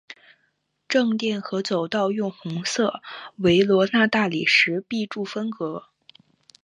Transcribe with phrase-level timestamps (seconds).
[0.87, 3.03] 正殿和走道用红色
[3.35, 5.89] 维罗纳大理石壁柱分隔。